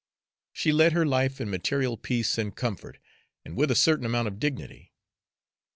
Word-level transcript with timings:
She 0.51 0.71
led 0.71 0.93
her 0.93 1.05
life 1.05 1.39
in 1.39 1.51
material 1.51 1.95
peace 1.95 2.39
and 2.39 2.55
comfort, 2.55 2.97
and 3.45 3.55
with 3.55 3.69
a 3.69 3.75
certain 3.75 4.03
amount 4.07 4.29
of 4.29 4.39
dignity. 4.39 4.93